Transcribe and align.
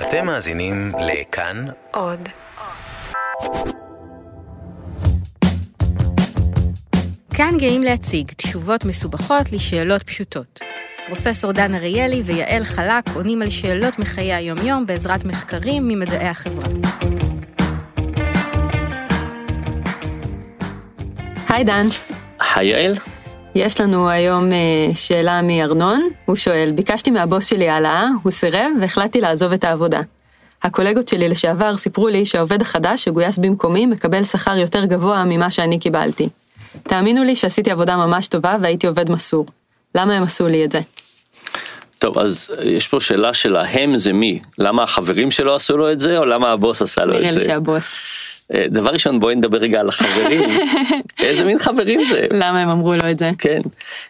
אתם 0.00 0.26
מאזינים 0.26 0.92
לכאן 1.00 1.66
עוד. 1.92 2.28
כאן 7.34 7.54
גאים 7.58 7.82
להציג 7.82 8.32
תשובות 8.32 8.84
מסובכות 8.84 9.52
לשאלות 9.52 10.02
פשוטות. 10.02 10.60
פרופסור 11.06 11.52
דן 11.52 11.74
אריאלי 11.74 12.22
ויעל 12.24 12.64
חלק 12.64 13.04
עונים 13.14 13.42
על 13.42 13.50
שאלות 13.50 13.98
מחיי 13.98 14.34
היומיום 14.34 14.86
בעזרת 14.86 15.24
מחקרים 15.24 15.88
ממדעי 15.88 16.28
החברה. 16.28 16.68
היי 21.48 21.64
דן, 21.64 21.86
היי 22.54 22.68
יעל, 22.68 22.94
יש 23.56 23.80
לנו 23.80 24.08
היום 24.08 24.52
אה, 24.52 24.58
שאלה 24.94 25.42
מארנון, 25.42 26.00
הוא 26.24 26.36
שואל, 26.36 26.72
ביקשתי 26.74 27.10
מהבוס 27.10 27.46
שלי 27.46 27.68
העלאה, 27.68 28.08
הוא 28.22 28.32
סירב 28.32 28.70
והחלטתי 28.80 29.20
לעזוב 29.20 29.52
את 29.52 29.64
העבודה. 29.64 30.00
הקולגות 30.62 31.08
שלי 31.08 31.28
לשעבר 31.28 31.76
סיפרו 31.76 32.08
לי 32.08 32.26
שהעובד 32.26 32.62
החדש 32.62 33.04
שגויס 33.04 33.38
במקומי 33.38 33.86
מקבל 33.86 34.24
שכר 34.24 34.56
יותר 34.56 34.84
גבוה 34.84 35.24
ממה 35.24 35.50
שאני 35.50 35.78
קיבלתי. 35.78 36.28
תאמינו 36.82 37.24
לי 37.24 37.36
שעשיתי 37.36 37.70
עבודה 37.70 37.96
ממש 37.96 38.28
טובה 38.28 38.56
והייתי 38.62 38.86
עובד 38.86 39.10
מסור. 39.10 39.46
למה 39.94 40.14
הם 40.14 40.22
עשו 40.22 40.48
לי 40.48 40.64
את 40.64 40.72
זה? 40.72 40.80
טוב 41.98 42.18
אז 42.18 42.50
יש 42.62 42.88
פה 42.88 43.00
שאלה 43.00 43.34
של 43.34 43.56
ההם 43.56 43.96
זה 43.96 44.12
מי, 44.12 44.40
למה 44.58 44.82
החברים 44.82 45.30
שלו 45.30 45.54
עשו 45.54 45.76
לו 45.76 45.92
את 45.92 46.00
זה 46.00 46.18
או 46.18 46.24
למה 46.24 46.52
הבוס 46.52 46.82
עשה 46.82 47.04
לו 47.04 47.14
נראה 47.14 47.28
את 47.28 47.34
לי 47.34 47.40
זה. 47.40 47.44
שהבוס. 47.44 47.94
אה, 48.54 48.64
דבר 48.68 48.90
ראשון 48.90 49.20
בואי 49.20 49.34
נדבר 49.34 49.58
רגע 49.58 49.80
על 49.80 49.88
החברים, 49.88 50.40
איזה 51.20 51.44
מין 51.44 51.58
חברים 51.58 52.04
זה, 52.04 52.26
למה 52.30 52.60
הם 52.60 52.68
אמרו 52.68 52.94
לו 52.94 53.08
את 53.10 53.18
זה? 53.18 53.30
כן. 53.38 53.60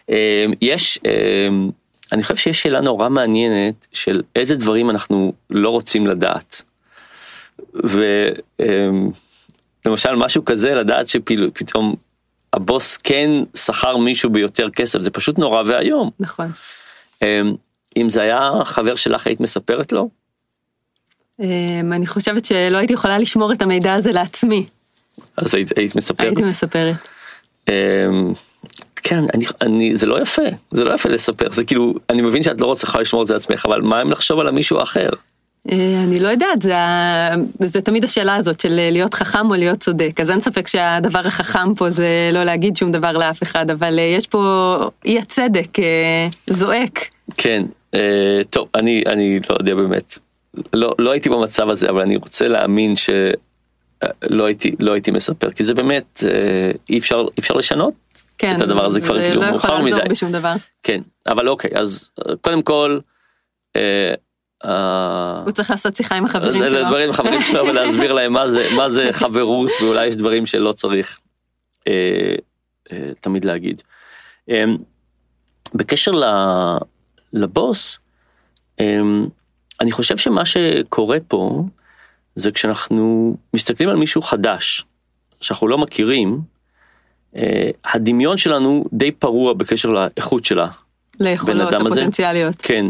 אה, 0.09 0.45
יש, 0.61 0.99
אה, 1.05 1.47
אני 2.11 2.23
חושב 2.23 2.35
שיש 2.35 2.61
שאלה 2.61 2.81
נורא 2.81 3.09
מעניינת 3.09 3.87
של 3.93 4.21
איזה 4.35 4.55
דברים 4.55 4.89
אנחנו 4.89 5.33
לא 5.49 5.69
רוצים 5.69 6.07
לדעת. 6.07 6.61
ולמשל 9.83 10.15
משהו 10.15 10.45
כזה 10.45 10.75
לדעת 10.75 11.09
שפתאום 11.09 11.95
הבוס 12.53 12.97
כן 12.97 13.29
שכר 13.55 13.97
מישהו 13.97 14.29
ביותר 14.29 14.69
כסף 14.69 14.99
זה 14.99 15.11
פשוט 15.11 15.37
נורא 15.37 15.63
ואיום. 15.65 16.09
נכון. 16.19 16.51
אם 17.97 18.09
זה 18.09 18.21
היה 18.21 18.51
חבר 18.63 18.95
שלך 18.95 19.27
היית 19.27 19.39
מספרת 19.39 19.91
לו? 19.91 20.09
אמ, 21.39 21.93
אני 21.93 22.07
חושבת 22.07 22.45
שלא 22.45 22.77
הייתי 22.77 22.93
יכולה 22.93 23.17
לשמור 23.17 23.53
את 23.53 23.61
המידע 23.61 23.93
הזה 23.93 24.11
לעצמי. 24.11 24.65
אז 25.37 25.55
היית, 25.55 25.77
היית 25.77 25.95
מספרת? 25.95 26.27
הייתי 26.27 26.43
מספרת. 26.43 26.95
אמ, 27.69 27.73
כן, 28.95 29.23
אני, 29.33 29.45
אני, 29.61 29.95
זה 29.95 30.05
לא 30.05 30.21
יפה, 30.21 30.41
זה 30.67 30.83
לא 30.83 30.93
יפה 30.93 31.09
לספר, 31.09 31.49
זה 31.49 31.63
כאילו, 31.63 31.93
אני 32.09 32.21
מבין 32.21 32.43
שאת 32.43 32.61
לא 32.61 32.65
רוצה 32.65 32.99
לשמור 33.01 33.21
את 33.21 33.27
זה 33.27 33.33
לעצמך, 33.33 33.65
אבל 33.65 33.81
מה 33.81 34.01
אם 34.01 34.11
לחשוב 34.11 34.39
על 34.39 34.47
המישהו 34.47 34.79
האחר? 34.79 35.09
אה, 35.71 36.03
אני 36.03 36.19
לא 36.19 36.27
יודעת, 36.27 36.61
זה, 36.61 36.73
זה 37.59 37.81
תמיד 37.81 38.03
השאלה 38.03 38.35
הזאת 38.35 38.59
של 38.59 38.89
להיות 38.91 39.13
חכם 39.13 39.49
או 39.49 39.55
להיות 39.55 39.79
צודק, 39.79 40.19
אז 40.21 40.31
אין 40.31 40.41
ספק 40.41 40.67
שהדבר 40.67 41.19
החכם 41.19 41.75
פה 41.75 41.89
זה 41.89 42.29
לא 42.33 42.43
להגיד 42.43 42.77
שום 42.77 42.91
דבר 42.91 43.11
לאף 43.11 43.43
אחד, 43.43 43.71
אבל 43.71 43.99
אה, 43.99 44.03
יש 44.03 44.27
פה 44.27 44.77
אי 45.05 45.19
הצדק 45.19 45.79
אה, 45.79 46.27
זועק. 46.47 46.99
כן, 47.37 47.63
טוב, 48.49 48.67
אני, 48.75 49.03
אני 49.07 49.39
לא 49.49 49.55
יודע 49.59 49.75
באמת, 49.75 50.19
לא, 50.73 50.95
לא 50.99 51.11
הייתי 51.11 51.29
במצב 51.29 51.69
הזה, 51.69 51.89
אבל 51.89 52.01
אני 52.01 52.15
רוצה 52.15 52.47
להאמין 52.47 52.95
שלא 52.95 54.45
הייתי, 54.45 54.75
לא 54.79 54.91
הייתי 54.91 55.11
מספר, 55.11 55.51
כי 55.51 55.63
זה 55.63 55.73
באמת, 55.73 56.23
אה, 56.27 56.71
אי 56.89 56.97
אפשר, 56.97 57.21
אי 57.21 57.39
אפשר 57.39 57.53
לשנות 57.53 57.93
כן, 58.37 58.55
את 58.55 58.61
הדבר 58.61 58.85
הזה 58.85 59.01
כבר 59.01 59.17
זה 59.17 59.23
כאילו 59.25 59.41
לא 59.41 59.45
יכול 59.45 59.51
מאוחר 59.51 59.75
לעזור 59.75 59.99
מדי. 59.99 60.09
בשום 60.09 60.31
דבר. 60.31 60.53
כן, 60.83 61.01
אבל 61.27 61.49
אוקיי, 61.49 61.71
אז 61.75 62.11
אה, 62.19 62.35
קודם 62.41 62.61
כל, 62.61 62.99
אה, 63.75 64.13
אה, 64.65 65.41
הוא 65.45 65.51
צריך 65.51 65.71
לעשות 65.71 65.95
שיחה 65.95 66.15
עם 66.15 66.25
החברים 66.25 66.59
זה 66.59 66.67
שלו. 66.67 66.79
לדברים 66.79 67.07
עם 67.07 67.13
חברים 67.13 67.41
שלו 67.41 67.65
ולהסביר 67.65 68.13
להם 68.13 68.33
מה 68.33 68.49
זה 68.49 68.67
מה 68.75 68.89
זה 68.89 69.09
חברות 69.11 69.71
ואולי 69.81 70.07
יש 70.07 70.15
דברים 70.15 70.45
שלא 70.45 70.71
צריך 70.71 71.19
אה, 71.87 72.35
אה, 72.91 73.09
תמיד 73.21 73.45
להגיד. 73.45 73.81
אה, 74.49 74.63
בקשר 75.73 76.11
ל, 76.11 76.23
לבוס 77.33 77.99
אה, 78.79 79.01
אני 79.81 79.91
חושב 79.91 80.17
שמה 80.17 80.45
שקורה 80.45 81.17
פה 81.27 81.63
זה 82.35 82.51
כשאנחנו 82.51 83.35
מסתכלים 83.53 83.89
על 83.89 83.95
מישהו 83.95 84.21
חדש 84.21 84.85
שאנחנו 85.41 85.67
לא 85.67 85.77
מכירים 85.77 86.41
אה, 87.35 87.69
הדמיון 87.85 88.37
שלנו 88.37 88.85
די 88.93 89.11
פרוע 89.11 89.53
בקשר 89.53 89.89
לאיכות 89.89 90.45
שלה 90.45 90.67
ליכולות 91.19 91.73
אדם 91.73 91.85
הזה? 91.85 91.99
הפוטנציאליות. 91.99 92.55
כן, 92.57 92.85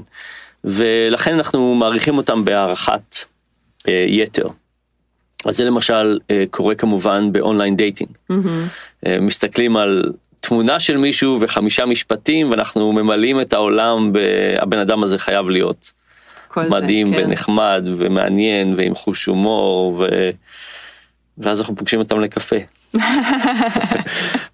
ולכן 0.64 1.34
אנחנו 1.34 1.76
מעריכים 1.76 2.18
אותם 2.18 2.46
בהערכת 2.46 3.16
אה, 3.88 4.06
יתר. 4.08 4.48
אז 5.46 5.58
זה 5.58 5.64
למשל 5.64 6.20
אה, 6.32 6.44
קורה 6.50 6.76
כמובן 6.76 7.32
ב 7.32 7.38
online 7.38 7.76
dating. 7.76 8.10
אה, 9.06 9.18
מסתכלים 9.22 9.78
על 9.78 10.04
תמונה 10.40 10.80
של 10.80 10.98
מישהו 10.98 11.38
וחמישה 11.42 11.86
משפטים 11.86 12.52
ואנחנו 12.52 12.92
ממלאים 12.92 13.42
את 13.42 13.54
העולם, 13.54 14.14
ב... 14.14 14.20
הבן 14.60 14.78
אדם 14.80 15.04
הזה 15.04 15.18
חייב 15.18 15.50
להיות 15.50 15.92
כל 16.58 16.64
זה, 16.64 16.70
מדהים 16.70 17.14
כן. 17.14 17.24
ונחמד 17.24 17.84
ומעניין 17.98 18.74
ועם 18.78 18.96
חוש 18.96 19.26
הומור 19.26 19.94
ו... 20.00 20.30
ואז 21.38 21.60
אנחנו 21.60 21.76
פוגשים 21.76 22.00
אותם 22.00 22.20
לקפה. 22.20 22.56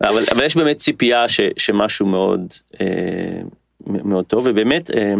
אבל, 0.08 0.26
אבל 0.32 0.44
יש 0.44 0.56
באמת 0.56 0.78
ציפייה 0.78 1.30
ש, 1.30 1.40
שמשהו 1.58 2.06
מאוד 2.06 2.54
אה, 2.82 3.42
מאוד 3.88 4.26
טוב 4.26 4.44
ובאמת 4.48 4.92
אה, 4.92 5.14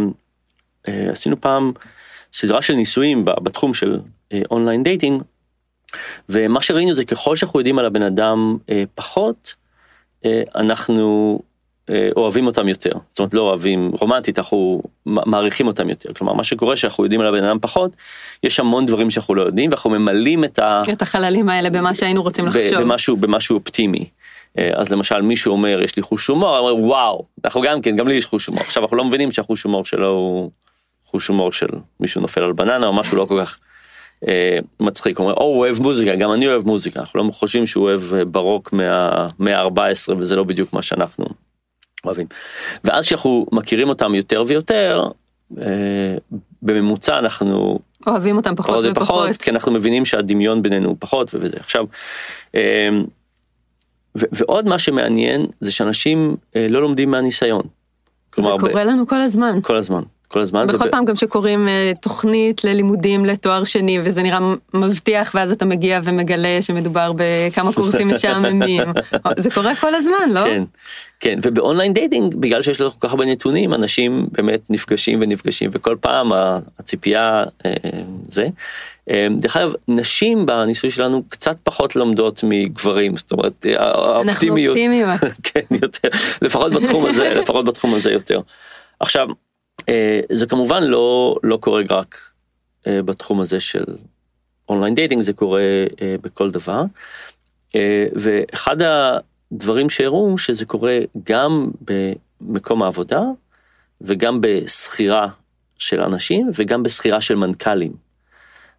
אה, 0.88 1.10
עשינו 1.10 1.40
פעם 1.40 1.72
סדרה 2.32 2.62
של 2.62 2.74
ניסויים 2.74 3.24
בתחום 3.24 3.74
של 3.74 4.00
אה, 4.32 4.40
online 4.50 4.82
dating 4.82 5.22
ומה 6.28 6.62
שראינו 6.62 6.94
זה 6.94 7.04
ככל 7.04 7.36
שאנחנו 7.36 7.60
יודעים 7.60 7.78
על 7.78 7.86
הבן 7.86 8.02
אדם 8.02 8.56
אה, 8.70 8.84
פחות 8.94 9.54
אה, 10.24 10.42
אנחנו 10.54 11.38
אוהבים 12.16 12.46
אותם 12.46 12.68
יותר 12.68 12.90
זאת 13.10 13.18
אומרת 13.18 13.34
לא 13.34 13.40
אוהבים 13.40 13.90
רומנטית 14.00 14.38
אנחנו 14.38 14.82
מעריכים 15.06 15.66
אותם 15.66 15.88
יותר 15.88 16.12
כלומר 16.12 16.32
מה 16.32 16.44
שקורה 16.44 16.76
שאנחנו 16.76 17.04
יודעים 17.04 17.20
על 17.20 17.26
הבן 17.26 17.44
אדם 17.44 17.58
פחות 17.60 17.96
יש 18.42 18.60
המון 18.60 18.86
דברים 18.86 19.10
שאנחנו 19.10 19.34
לא 19.34 19.42
יודעים 19.42 19.70
ואנחנו 19.70 19.90
ממלאים 19.90 20.44
את 20.44 20.58
ה... 20.58 20.82
את 20.92 21.02
החללים 21.02 21.48
האלה 21.48 21.70
במה 21.70 21.94
שהיינו 21.94 22.22
רוצים 22.22 22.46
לחשוב. 22.46 22.80
במשהו 22.80 23.16
במשהו 23.16 23.56
אופטימי. 23.56 24.04
אה, 24.58 24.70
אז 24.74 24.88
למשל 24.88 25.22
מישהו 25.22 25.52
אומר 25.52 25.80
יש 25.82 25.96
לי 25.96 26.02
חוש 26.02 26.26
הומור, 26.26 26.58
אומר 26.58 26.76
וואו, 26.76 27.24
אנחנו 27.44 27.60
גם 27.62 27.80
כן, 27.80 27.96
גם 27.96 28.08
לי 28.08 28.14
יש 28.14 28.24
חוש 28.24 28.46
הומור. 28.46 28.62
עכשיו 28.62 28.82
אנחנו 28.82 28.96
לא 28.96 29.04
מבינים 29.04 29.32
שהחוש 29.32 29.62
הומור 29.62 29.84
שלו 29.84 30.08
הוא 30.08 30.50
חוש 31.04 31.28
הומור 31.28 31.52
של 31.52 31.66
מישהו 32.00 32.20
נופל 32.20 32.42
על 32.42 32.52
בננה 32.52 32.86
או 32.86 32.92
משהו 32.92 33.16
לא 33.16 33.24
כל 33.24 33.40
כך 33.44 33.58
אה, 34.28 34.58
מצחיק. 34.80 35.18
הוא 35.18 35.24
אומר, 35.24 35.36
או 35.36 35.42
הוא 35.42 35.58
אוהב 35.58 35.82
מוזיקה, 35.82 36.16
גם 36.16 36.32
אני 36.32 36.46
אוהב 36.46 36.66
מוזיקה. 36.66 37.00
אנחנו 37.00 37.20
לא 37.24 37.32
חושבים 37.32 37.66
שהוא 37.66 37.84
אוהב 37.84 38.14
אה, 38.14 38.24
ברוק 38.24 38.72
מהמאה 38.72 39.60
ה-14 39.60 40.14
וזה 40.18 40.36
לא 40.36 40.44
בדיוק 40.44 40.72
מה 40.72 40.82
שאנחנו 40.82 41.24
אוהבים. 42.04 42.26
ואז 42.84 43.04
כשאנחנו 43.04 43.46
מכירים 43.52 43.88
אותם 43.88 44.14
יותר 44.14 44.44
ויותר, 44.46 45.04
אה, 45.58 46.16
בממוצע 46.62 47.18
אנחנו 47.18 47.78
אוהבים 48.06 48.36
אותם 48.36 48.54
פחות 48.54 48.70
פחות 48.70 48.84
ופחות. 48.90 49.24
ופחות, 49.28 49.36
כי 49.42 49.50
אנחנו 49.50 49.72
מבינים 49.72 50.04
שהדמיון 50.04 50.62
בינינו 50.62 50.88
הוא 50.88 50.96
פחות 50.98 51.30
וזה. 51.34 51.56
עכשיו, 51.60 51.86
אמ, 52.54 52.60
ו- 54.18 54.26
ועוד 54.32 54.68
מה 54.68 54.78
שמעניין 54.78 55.46
זה 55.60 55.72
שאנשים 55.72 56.36
אה, 56.56 56.66
לא 56.70 56.82
לומדים 56.82 57.10
מהניסיון. 57.10 57.62
זה 57.62 57.68
כלומר, 58.30 58.56
ב- 58.56 58.60
קורה 58.60 58.84
לנו 58.84 59.06
כל 59.06 59.20
הזמן. 59.20 59.58
כל 59.62 59.76
הזמן, 59.76 60.02
כל 60.34 60.40
הזמן. 60.40 60.66
בכל 60.66 60.84
וב- 60.84 60.90
פעם 60.90 61.04
גם 61.04 61.16
שקוראים 61.16 61.68
אה, 61.68 61.92
תוכנית 62.00 62.64
ללימודים 62.64 63.24
לתואר 63.24 63.64
שני 63.64 63.98
וזה 64.04 64.22
נראה 64.22 64.38
מבטיח 64.74 65.32
ואז 65.34 65.52
אתה 65.52 65.64
מגיע 65.64 66.00
ומגלה 66.04 66.62
שמדובר 66.62 67.12
בכמה 67.16 67.72
קורסים 67.72 68.08
משעממים. 68.14 68.82
זה 69.38 69.50
קורה 69.50 69.76
כל 69.76 69.94
הזמן, 69.94 70.30
לא? 70.30 70.44
כן, 70.44 70.62
כן, 71.20 71.38
וב 71.42 71.54
online 71.54 71.92
dating, 71.92 72.34
בגלל 72.34 72.62
שיש 72.62 72.80
לנו 72.80 72.90
כל 72.90 73.06
כך 73.06 73.10
הרבה 73.10 73.24
נתונים, 73.24 73.74
אנשים 73.74 74.26
באמת 74.32 74.60
נפגשים 74.70 75.18
ונפגשים, 75.22 75.70
וכל 75.72 75.96
פעם 76.00 76.30
הציפייה 76.78 77.44
אה, 77.66 77.72
זה. 78.28 78.48
אה, 79.10 79.26
דרך 79.38 79.56
אגב, 79.56 79.72
נשים 79.88 80.46
בניסוי 80.46 80.90
שלנו 80.90 81.22
קצת 81.28 81.56
פחות 81.62 81.96
לומדות 81.96 82.40
מגברים, 82.44 83.16
זאת 83.16 83.32
אומרת, 83.32 83.66
אה, 83.66 83.90
אנחנו 83.90 84.12
האופטימיות, 84.12 84.76
אופטימיים. 84.76 85.06
כן, 85.52 85.60
יותר, 85.82 86.08
לפחות 86.42 86.72
בתחום 86.72 87.06
הזה, 87.06 87.34
לפחות 87.40 87.64
בתחום 87.64 87.94
הזה 87.94 88.12
יותר. 88.12 88.40
עכשיו, 89.00 89.28
זה 90.32 90.46
כמובן 90.46 90.82
לא, 90.82 91.36
לא 91.42 91.56
קורה 91.56 91.82
רק 91.90 92.18
אה, 92.86 93.02
בתחום 93.02 93.40
הזה 93.40 93.60
של 93.60 93.84
online 94.68 94.94
dating, 94.94 95.22
זה 95.22 95.32
קורה 95.32 95.62
אה, 96.02 96.16
בכל 96.22 96.50
דבר. 96.50 96.82
אה, 97.74 98.06
ואחד 98.14 98.76
הדברים 98.82 99.90
שהראו 99.90 100.38
שזה 100.38 100.64
קורה 100.64 100.98
גם 101.24 101.70
במקום 101.80 102.82
העבודה 102.82 103.22
וגם 104.00 104.40
בשכירה 104.40 105.28
של 105.78 106.00
אנשים 106.00 106.50
וגם 106.54 106.82
בשכירה 106.82 107.20
של 107.20 107.34
מנכ"לים. 107.34 107.92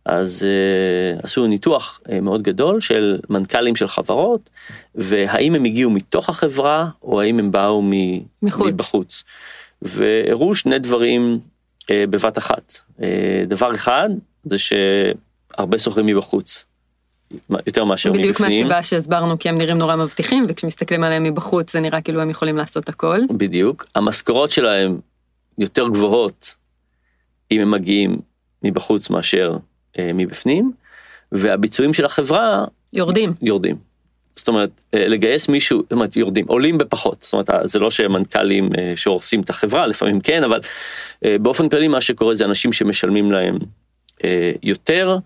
אז 0.05 0.45
uh, 0.45 1.23
עשו 1.23 1.47
ניתוח 1.47 2.01
uh, 2.03 2.21
מאוד 2.21 2.41
גדול 2.41 2.81
של 2.81 3.19
מנכ"לים 3.29 3.75
של 3.75 3.87
חברות 3.87 4.49
והאם 4.95 5.55
הם 5.55 5.63
הגיעו 5.63 5.91
מתוך 5.91 6.29
החברה 6.29 6.89
או 7.03 7.21
האם 7.21 7.39
הם 7.39 7.51
באו 7.51 7.81
מ- 7.81 8.19
מחוץ. 8.41 8.73
מבחוץ. 8.73 9.23
והראו 9.81 10.55
שני 10.55 10.79
דברים 10.79 11.39
אה, 11.89 12.03
בבת 12.09 12.37
אחת. 12.37 12.73
אה, 13.01 13.43
דבר 13.47 13.75
אחד 13.75 14.09
זה 14.43 14.57
שהרבה 14.57 15.79
שוכרים 15.79 16.05
מבחוץ. 16.05 16.65
יותר 17.67 17.83
מאשר 17.83 18.09
מבפנים. 18.09 18.31
בדיוק 18.31 18.41
מהסיבה 18.41 18.83
שהסברנו 18.83 19.39
כי 19.39 19.49
הם 19.49 19.57
נראים 19.57 19.77
נורא 19.77 19.95
מבטיחים 19.95 20.43
וכשמסתכלים 20.47 21.03
עליהם 21.03 21.23
מבחוץ 21.23 21.73
זה 21.73 21.79
נראה 21.79 22.01
כאילו 22.01 22.21
הם 22.21 22.29
יכולים 22.29 22.57
לעשות 22.57 22.89
הכל. 22.89 23.19
בדיוק. 23.37 23.85
המשכורות 23.95 24.51
שלהם 24.51 24.97
יותר 25.57 25.87
גבוהות 25.87 26.55
אם 27.51 27.61
הם 27.61 27.71
מגיעים 27.71 28.17
מבחוץ 28.63 29.09
מאשר 29.09 29.57
אה, 29.99 30.11
מבפנים 30.13 30.71
והביצועים 31.31 31.93
של 31.93 32.05
החברה 32.05 32.65
יורדים. 32.93 33.33
יורדים. 33.41 33.75
זאת 34.35 34.47
אומרת 34.47 34.81
אה, 34.93 35.07
לגייס 35.07 35.49
מישהו, 35.49 35.81
זאת 35.83 35.91
אומרת 35.91 36.15
יורדים, 36.15 36.45
עולים 36.47 36.77
בפחות, 36.77 37.21
זאת 37.21 37.33
אומרת 37.33 37.49
זה 37.63 37.79
לא 37.79 37.91
שמנכ"לים 37.91 38.69
אה, 38.77 38.93
שהורסים 38.95 39.41
את 39.41 39.49
החברה, 39.49 39.87
לפעמים 39.87 40.19
כן, 40.19 40.43
אבל 40.43 40.59
אה, 41.25 41.35
באופן 41.41 41.69
כללי 41.69 41.87
מה 41.87 42.01
שקורה 42.01 42.35
זה 42.35 42.45
אנשים 42.45 42.73
שמשלמים 42.73 43.31
להם 43.31 43.57
יותר 44.63 45.17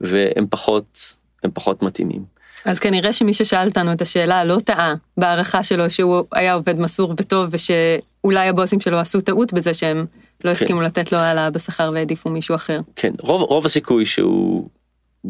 והם 0.00 0.46
פחות, 0.50 1.16
הם 1.44 1.50
פחות 1.54 1.82
מתאימים. 1.82 2.24
אז 2.64 2.78
כנראה 2.78 3.12
שמי 3.12 3.34
ששאל 3.34 3.68
אותנו 3.68 3.92
את 3.92 4.02
השאלה 4.02 4.44
לא 4.44 4.58
טעה 4.64 4.94
בהערכה 5.16 5.62
שלו 5.62 5.90
שהוא 5.90 6.22
היה 6.32 6.54
עובד 6.54 6.78
מסור 6.78 7.14
וטוב 7.18 7.48
ושאולי 7.50 8.48
הבוסים 8.48 8.80
שלו 8.80 8.98
עשו 8.98 9.20
טעות 9.20 9.52
בזה 9.52 9.74
שהם 9.74 9.98
לא 9.98 10.04
כן. 10.42 10.50
הסכימו 10.50 10.78
כן. 10.78 10.84
לתת 10.84 11.12
לו 11.12 11.18
העלאה 11.18 11.50
בשכר 11.50 11.90
והעדיפו 11.94 12.30
מישהו 12.30 12.54
אחר. 12.54 12.80
כן, 12.96 13.12
רוב, 13.20 13.42
רוב 13.42 13.66
הסיכוי 13.66 14.06
שהוא 14.06 14.68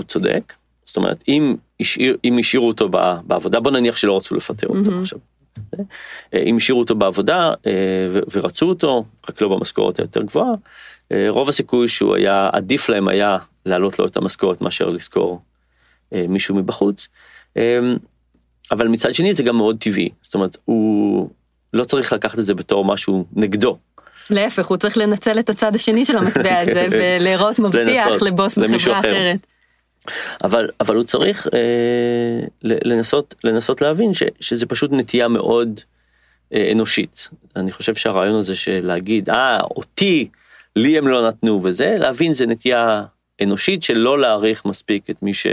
צודק, 0.06 0.52
זאת 0.84 0.96
אומרת 0.96 1.24
אם 1.28 1.56
השאיר, 1.82 2.16
אם 2.24 2.38
השאירו 2.38 2.68
אותו 2.68 2.88
בעבודה, 3.26 3.60
בוא 3.60 3.70
נניח 3.70 3.96
שלא 3.96 4.16
רצו 4.16 4.34
לפטר 4.34 4.66
אותו 4.66 4.90
mm-hmm. 4.90 5.02
עכשיו. 5.02 5.18
אה, 6.34 6.42
אם 6.46 6.56
השאירו 6.56 6.80
אותו 6.80 6.94
בעבודה 6.94 7.50
אה, 7.66 7.72
ורצו 8.32 8.68
אותו, 8.68 9.04
רק 9.28 9.40
לא 9.40 9.48
במשכורת 9.48 9.98
היותר 9.98 10.22
גבוהה, 10.22 10.54
אה, 11.12 11.26
רוב 11.28 11.48
הסיכוי 11.48 11.88
שהוא 11.88 12.16
היה, 12.16 12.50
עדיף 12.52 12.88
להם 12.88 13.08
היה 13.08 13.38
להעלות 13.66 13.98
לו 13.98 14.06
את 14.06 14.16
המשכורת 14.16 14.60
מאשר 14.60 14.88
לשכור 14.88 15.40
מישהו 16.28 16.54
מבחוץ. 16.54 17.08
אבל 18.70 18.88
מצד 18.88 19.14
שני 19.14 19.34
זה 19.34 19.42
גם 19.42 19.56
מאוד 19.56 19.76
טבעי, 19.80 20.08
זאת 20.22 20.34
אומרת 20.34 20.56
הוא 20.64 21.30
לא 21.72 21.84
צריך 21.84 22.12
לקחת 22.12 22.38
את 22.38 22.44
זה 22.44 22.54
בתור 22.54 22.84
משהו 22.84 23.26
נגדו. 23.32 23.78
להפך, 24.30 24.66
הוא 24.66 24.76
צריך 24.76 24.98
לנצל 24.98 25.38
את 25.38 25.50
הצד 25.50 25.74
השני 25.74 26.04
של 26.04 26.16
המטבע 26.16 26.58
הזה 26.62 26.86
ולהיראות 26.90 27.58
מבטיח 27.58 28.22
לבוס 28.22 28.58
בחברה 28.58 28.98
אחרת. 28.98 29.46
אבל 30.44 30.70
אבל 30.80 30.96
הוא 30.96 31.04
צריך 31.04 31.48
אה, 31.54 32.46
לנסות 32.62 33.34
לנסות 33.44 33.80
להבין 33.80 34.14
ש, 34.14 34.22
שזה 34.40 34.66
פשוט 34.66 34.92
נטייה 34.92 35.28
מאוד 35.28 35.80
אה, 36.54 36.68
אנושית. 36.72 37.28
אני 37.56 37.72
חושב 37.72 37.94
שהרעיון 37.94 38.38
הזה 38.38 38.56
של 38.56 38.80
להגיד 38.82 39.30
אה 39.30 39.60
אותי 39.60 40.28
לי 40.76 40.98
הם 40.98 41.08
לא 41.08 41.28
נתנו 41.28 41.60
וזה 41.64 41.96
להבין 41.98 42.34
זה 42.34 42.46
נטייה 42.46 43.04
אנושית 43.42 43.82
של 43.82 43.98
לא 43.98 44.18
להעריך 44.18 44.64
מספיק 44.64 45.10
את 45.10 45.22
מי 45.22 45.34
ש... 45.34 45.46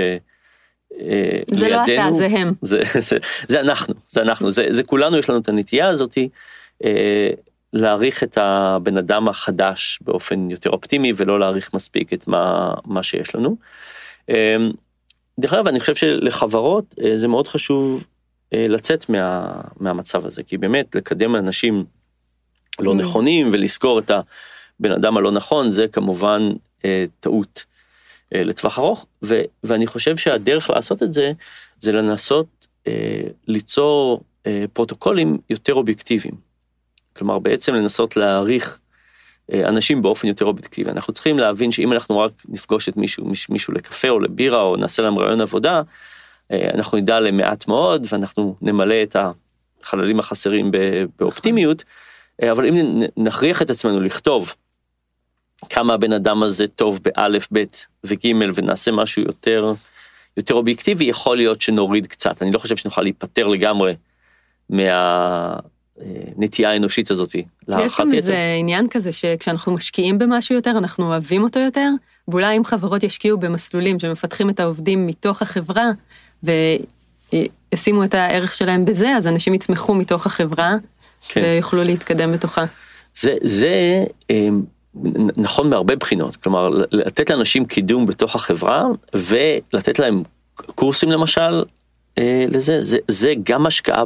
אה, 1.00 1.40
זה 1.48 1.70
לידינו, 1.70 2.02
לא 2.02 2.08
אתה, 2.08 2.12
זה 2.12 2.26
הם. 2.26 2.54
זה, 2.62 2.82
זה, 3.00 3.18
זה 3.48 3.60
אנחנו, 3.60 3.94
זה 4.08 4.22
אנחנו, 4.22 4.52
זה, 4.52 4.66
זה 4.70 4.84
כולנו 4.84 5.18
יש 5.18 5.30
לנו 5.30 5.40
את 5.40 5.50
הנטייה 5.50 5.88
הזאתי 5.88 6.30
אה, 6.84 7.30
להעריך 7.74 8.24
את 8.24 8.38
הבן 8.38 8.98
אדם 8.98 9.28
החדש 9.28 10.00
באופן 10.02 10.50
יותר 10.52 10.70
אופטימי 10.70 11.14
ולא 11.16 11.40
להעריך 11.40 11.74
מספיק 11.74 12.14
את 12.14 12.28
מה, 12.28 12.74
מה 12.86 13.04
שיש 13.04 13.36
לנו. 13.36 13.50
אמ, 13.50 13.56
דרך 15.40 15.54
אגב 15.54 15.68
אני 15.68 15.80
חושב 15.80 15.96
שלחברות 15.96 16.96
אה, 17.04 17.18
זה 17.18 17.28
מאוד 17.28 17.48
חשוב 17.48 18.04
אה, 18.54 18.66
לצאת 18.70 19.10
מה, 19.10 19.62
מהמצב 19.80 20.26
הזה 20.26 20.44
כי 20.44 20.58
באמת 20.58 20.96
לקדם 20.96 21.36
אנשים 21.36 21.86
לא 22.80 22.92
mm. 22.92 22.96
נכונים 22.96 23.50
ולזכור 23.52 24.00
את 24.00 24.12
הבן 24.12 24.92
אדם 24.92 25.18
הלא 25.18 25.32
נכון 25.32 25.72
זה 25.72 25.88
כמובן 25.88 26.50
אה, 26.86 27.06
טעות 27.20 27.66
לטווח 28.32 28.80
ארוך 28.80 29.06
ו, 29.24 29.42
ואני 29.64 29.88
חושב 29.88 30.18
שהדרך 30.18 30.70
לעשות 30.70 31.04
את 31.04 31.14
זה 31.14 31.32
זה 31.80 31.92
לנסות 31.92 32.68
ליצור 33.48 34.22
פרוטוקולים 34.74 35.38
יותר 35.50 35.74
אובייקטיביים. 35.74 36.34
כלומר 37.16 37.40
בעצם 37.40 37.74
לנסות 37.74 38.18
להעריך 38.18 38.80
אנשים 39.54 40.02
באופן 40.02 40.28
יותר 40.28 40.46
אובייקטיבי. 40.46 40.92
אנחנו 40.92 41.14
צריכים 41.14 41.40
להבין 41.40 41.72
שאם 41.72 41.94
אנחנו 41.94 42.20
רק 42.20 42.32
נפגוש 42.50 42.90
את 42.90 42.98
מישהו, 42.98 43.32
מישהו 43.50 43.74
לקפה 43.74 44.10
או 44.10 44.20
לבירה 44.20 44.62
או 44.62 44.76
נעשה 44.76 45.02
להם 45.02 45.20
רעיון 45.20 45.42
עבודה, 45.42 45.82
אה, 46.52 46.70
אנחנו 46.74 46.98
נדע 46.98 47.20
למעט 47.20 47.68
מאוד 47.68 48.08
ואנחנו 48.12 48.56
נמלא 48.62 49.04
את 49.04 49.16
החללים 49.84 50.20
החסרים 50.20 50.72
באופטימיות, 51.20 51.84
אה, 52.44 52.52
אבל 52.52 52.66
אם 52.66 53.02
נכריח 53.18 53.62
את 53.62 53.70
עצמנו 53.70 54.00
לכתוב 54.00 54.56
כמה 55.70 55.94
הבן 55.94 56.14
אדם 56.14 56.44
הזה 56.44 56.68
טוב 56.68 57.00
באלף, 57.04 57.48
בית 57.52 57.88
וגימל 58.04 58.52
ונעשה 58.56 58.92
משהו 58.92 59.22
יותר, 59.22 59.74
יותר 60.38 60.54
אובייקטיבי, 60.54 61.04
יכול 61.04 61.38
להיות 61.38 61.62
שנוריד 61.62 62.08
קצת. 62.08 62.42
אני 62.42 62.52
לא 62.52 62.60
חושב 62.60 62.78
שנוכל 62.78 63.02
להיפטר 63.02 63.48
לגמרי 63.48 63.96
מה... 64.70 65.56
הנטייה 66.38 66.72
האנושית 66.72 67.12
הזאת 67.12 67.36
יש 67.36 67.92
גם 68.00 68.14
איזה 68.14 68.36
עניין 68.60 68.88
כזה 68.90 69.12
שכשאנחנו 69.14 69.74
משקיעים 69.74 70.18
במשהו 70.18 70.56
יותר 70.56 70.72
אנחנו 70.78 71.08
אוהבים 71.08 71.44
אותו 71.44 71.60
יותר 71.60 71.90
ואולי 72.28 72.58
אם 72.58 72.66
חברות 72.66 73.04
ישקיעו 73.04 73.38
במסלולים 73.38 74.00
שמפתחים 74.00 74.50
את 74.50 74.60
העובדים 74.60 75.08
מתוך 75.08 75.42
החברה 75.42 75.86
וישימו 76.44 78.04
את 78.04 78.14
הערך 78.14 78.54
שלהם 78.54 78.86
בזה 78.86 79.10
אז 79.10 79.28
אנשים 79.28 79.54
יצמחו 79.54 79.96
מתוך 79.96 80.26
החברה 80.26 80.76
כן. 81.28 81.42
ויוכלו 81.42 81.84
להתקדם 81.84 82.32
בתוכה. 82.32 82.66
זה 83.16 83.36
זה 83.42 84.04
אמ, 84.30 84.62
נכון 85.38 85.70
מהרבה 85.70 85.96
בחינות 85.96 86.36
כלומר 86.36 86.70
לתת 86.92 87.30
לאנשים 87.30 87.66
קידום 87.66 88.06
בתוך 88.06 88.36
החברה 88.36 88.86
ולתת 89.14 90.00
להם 90.00 90.24
קורסים 90.56 91.12
למשל 91.12 91.64
לזה, 92.52 92.82
זה, 92.82 92.98
זה 93.08 93.34
גם 93.44 93.66
השקעה 93.66 94.04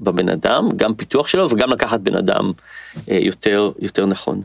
בבן 0.00 0.28
אדם, 0.28 0.68
גם 0.76 0.94
פיתוח 0.94 1.28
שלו 1.28 1.50
וגם 1.50 1.70
לקחת 1.70 2.00
בן 2.00 2.16
אדם 2.16 2.52
אה, 3.10 3.18
יותר, 3.22 3.70
יותר 3.78 4.06
נכון. 4.06 4.42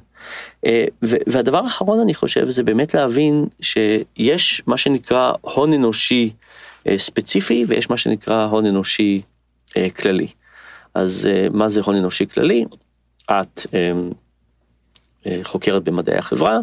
אה, 0.66 0.86
והדבר 1.02 1.58
האחרון 1.58 2.00
אני 2.00 2.14
חושב 2.14 2.50
זה 2.50 2.64
באמת 2.64 2.94
להבין 2.94 3.46
שיש 3.62 4.62
מה 4.68 4.78
שנקרא 4.78 5.34
הון 5.42 5.74
אנושי 5.74 6.34
ספציפי 6.98 7.66
ויש 7.68 7.90
מה 7.90 7.98
שנקרא 7.98 8.46
הון 8.46 8.66
אנושי 8.66 9.22
כללי. 9.96 10.28
אז 10.94 11.30
מה 11.54 11.70
זה 11.70 11.82
הון 11.82 11.96
אנושי 11.96 12.28
כללי? 12.28 12.66
את 13.32 13.62
חוקרת 15.44 15.84
במדעי 15.84 16.18
החברה 16.18 16.60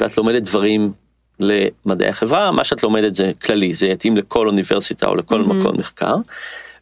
ואת 0.00 0.16
לומדת 0.16 0.42
דברים 0.42 0.92
למדעי 1.40 2.08
החברה, 2.08 2.50
מה 2.50 2.64
שאת 2.64 2.82
לומדת 2.82 3.14
זה 3.14 3.32
כללי, 3.44 3.74
זה 3.74 3.86
יתאים 3.86 4.16
לכל 4.16 4.46
אוניברסיטה 4.46 5.06
או 5.06 5.14
לכל 5.14 5.40
mm-hmm. 5.40 5.54
מקום 5.54 5.78
מחקר. 5.78 6.16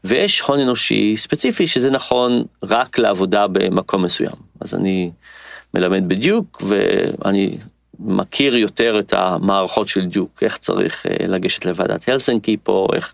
ויש 0.05 0.41
הון 0.41 0.61
אנושי 0.61 1.17
ספציפי 1.17 1.67
שזה 1.67 1.91
נכון 1.91 2.45
רק 2.63 2.99
לעבודה 2.99 3.47
במקום 3.47 4.05
מסוים. 4.05 4.35
אז 4.61 4.75
אני 4.75 5.11
מלמד 5.75 6.09
בדיוק 6.09 6.63
ואני 6.69 7.59
מכיר 7.99 8.57
יותר 8.57 8.99
את 8.99 9.13
המערכות 9.17 9.89
של 9.89 10.05
דיוק, 10.05 10.43
איך 10.43 10.59
צריך 10.59 11.07
אה, 11.07 11.27
לגשת 11.27 11.65
לוועדת 11.65 12.09
הלסנקי 12.09 12.57
פה, 12.63 12.89
איך 12.95 13.13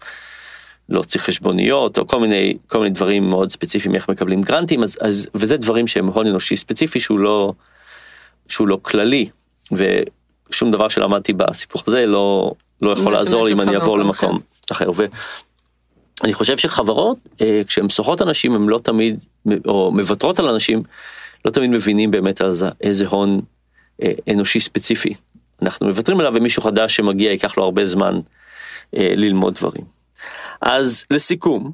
להוציא 0.89 1.21
חשבוניות 1.21 1.99
או 1.99 2.07
כל 2.07 2.21
מיני 2.21 2.57
כל 2.67 2.79
מיני 2.79 2.91
דברים 2.91 3.31
מאוד 3.31 3.53
ספציפיים 3.53 3.95
איך 3.95 4.09
מקבלים 4.09 4.43
גרנטים 4.43 4.83
אז, 4.83 4.99
אז 5.01 5.29
וזה 5.35 5.57
דברים 5.57 5.87
שהם 5.87 6.07
הון 6.07 6.27
אנושי 6.27 6.57
ספציפי 6.57 7.01
שהוא 7.01 7.19
לא 7.19 7.53
שהוא 8.49 8.69
לא 8.69 8.79
כללי. 8.83 9.29
שום 10.51 10.71
דבר 10.71 10.89
שלמדתי 10.89 11.33
בסיפור 11.33 11.83
הזה 11.87 12.07
לא 12.07 12.53
לא 12.83 12.91
יכול 12.91 13.13
לעזור 13.13 13.45
לי 13.45 13.53
אם 13.53 13.61
אני 13.61 13.75
אעבור 13.75 13.99
למקום 13.99 14.39
אחר. 14.73 14.91
ואני 14.95 16.35
חושב 16.35 16.59
שחברות 16.59 17.19
אה, 17.41 17.63
כשהן 17.67 17.89
שוכרות 17.89 18.23
אנשים 18.23 18.55
הם 18.55 18.69
לא 18.69 18.79
תמיד 18.79 19.25
או 19.67 19.91
מוותרות 19.91 20.39
על 20.39 20.49
אנשים 20.49 20.83
לא 21.45 21.51
תמיד 21.51 21.71
מבינים 21.71 22.11
באמת 22.11 22.41
זה 22.51 22.69
איזה 22.81 23.07
הון 23.07 23.41
אה, 24.03 24.13
אנושי 24.31 24.61
ספציפי 24.61 25.15
אנחנו 25.63 25.87
מוותרים 25.87 26.21
עליו 26.21 26.33
ומישהו 26.37 26.63
חדש 26.63 26.97
שמגיע 26.97 27.31
ייקח 27.31 27.57
לו 27.57 27.65
הרבה 27.65 27.87
זמן 27.87 28.21
אה, 28.97 29.13
ללמוד 29.17 29.55
דברים. 29.55 29.85
אז 30.61 31.05
לסיכום 31.11 31.73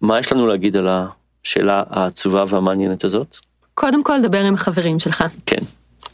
מה 0.00 0.18
יש 0.18 0.32
לנו 0.32 0.46
להגיד 0.46 0.76
על 0.76 0.88
השאלה 0.88 1.82
העצובה 1.90 2.44
והמעניינת 2.48 3.04
הזאת? 3.04 3.36
קודם 3.74 4.04
כל 4.04 4.22
דבר 4.22 4.38
עם 4.38 4.54
החברים 4.54 4.98
שלך. 4.98 5.24
כן. 5.46 5.60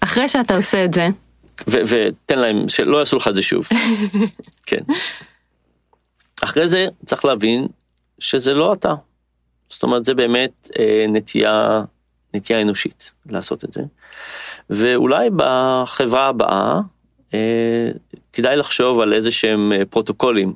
אחרי 0.00 0.28
שאתה 0.28 0.56
עושה 0.56 0.84
את 0.84 0.94
זה 0.94 1.08
ותן 1.66 2.38
להם 2.38 2.68
שלא 2.68 2.96
יעשו 2.96 3.16
לך 3.16 3.28
את 3.28 3.34
זה 3.34 3.42
שוב. 3.42 3.68
כן. 4.66 4.80
אחרי 6.42 6.68
זה 6.68 6.88
צריך 7.06 7.24
להבין 7.24 7.66
שזה 8.18 8.54
לא 8.54 8.72
אתה. 8.72 8.94
זאת 9.68 9.82
אומרת 9.82 10.04
זה 10.04 10.14
באמת 10.14 10.70
אה, 10.78 11.06
נטייה 11.08 11.82
נטייה 12.34 12.62
אנושית 12.62 13.12
לעשות 13.26 13.64
את 13.64 13.72
זה. 13.72 13.82
ואולי 14.70 15.28
בחברה 15.36 16.28
הבאה 16.28 16.80
אה, 17.34 17.90
כדאי 18.32 18.56
לחשוב 18.56 19.00
על 19.00 19.12
איזה 19.12 19.30
שהם 19.30 19.72
אה, 19.72 19.84
פרוטוקולים 19.84 20.54